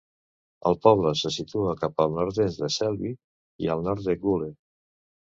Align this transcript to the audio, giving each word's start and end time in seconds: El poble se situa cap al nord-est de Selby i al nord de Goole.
El 0.67 0.75
poble 0.85 1.09
se 1.17 1.31
situa 1.35 1.75
cap 1.81 2.01
al 2.05 2.15
nord-est 2.15 2.61
de 2.63 2.69
Selby 2.75 3.11
i 3.65 3.69
al 3.75 3.85
nord 3.89 4.07
de 4.07 4.15
Goole. 4.25 4.49